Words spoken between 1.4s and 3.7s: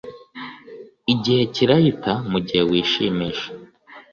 kirahita mugihe wishimisha